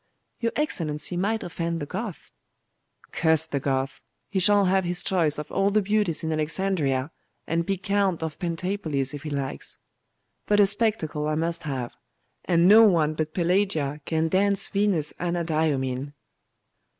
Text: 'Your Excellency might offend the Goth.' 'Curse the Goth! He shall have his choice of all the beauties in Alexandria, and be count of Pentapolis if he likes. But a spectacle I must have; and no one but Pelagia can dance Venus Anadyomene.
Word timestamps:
'Your 0.39 0.51
Excellency 0.55 1.15
might 1.15 1.43
offend 1.43 1.79
the 1.79 1.85
Goth.' 1.85 2.31
'Curse 3.11 3.45
the 3.45 3.59
Goth! 3.59 4.01
He 4.31 4.39
shall 4.39 4.65
have 4.65 4.83
his 4.83 5.03
choice 5.03 5.37
of 5.37 5.51
all 5.51 5.69
the 5.69 5.83
beauties 5.83 6.23
in 6.23 6.31
Alexandria, 6.31 7.11
and 7.45 7.67
be 7.67 7.77
count 7.77 8.23
of 8.23 8.39
Pentapolis 8.39 9.13
if 9.13 9.21
he 9.21 9.29
likes. 9.29 9.77
But 10.47 10.59
a 10.59 10.65
spectacle 10.65 11.27
I 11.27 11.35
must 11.35 11.61
have; 11.69 11.93
and 12.45 12.67
no 12.67 12.81
one 12.81 13.13
but 13.13 13.35
Pelagia 13.35 14.01
can 14.05 14.27
dance 14.29 14.69
Venus 14.69 15.13
Anadyomene. 15.19 16.13